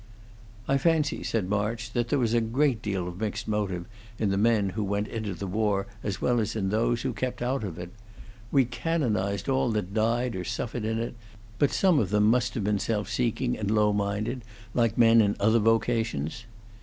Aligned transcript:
"I 0.67 0.79
fancy," 0.79 1.21
said 1.21 1.47
March, 1.47 1.91
"that 1.93 2.09
there 2.09 2.17
was 2.17 2.33
a 2.33 2.41
great 2.41 2.81
deal 2.81 3.07
of 3.07 3.19
mixed 3.19 3.47
motive 3.47 3.85
in 4.17 4.31
the 4.31 4.35
men 4.39 4.69
who 4.69 4.83
went 4.83 5.07
into 5.07 5.35
the 5.35 5.45
war 5.45 5.85
as 6.01 6.19
well 6.19 6.39
as 6.39 6.55
in 6.55 6.69
those 6.69 7.03
who 7.03 7.13
kept 7.13 7.39
out 7.39 7.63
of 7.63 7.77
it. 7.77 7.91
We 8.51 8.65
canonized 8.65 9.47
all 9.47 9.69
that 9.73 9.93
died 9.93 10.35
or 10.35 10.43
suffered 10.43 10.85
in 10.85 10.97
it, 10.97 11.13
but 11.59 11.69
some 11.69 11.99
of 11.99 12.09
them 12.09 12.23
must 12.23 12.55
have 12.55 12.63
been 12.63 12.79
self 12.79 13.11
seeking 13.11 13.55
and 13.55 13.69
low 13.69 13.93
minded, 13.93 14.41
like 14.73 14.97
men 14.97 15.21
in 15.21 15.35
other 15.39 15.59
vocations." 15.59 16.45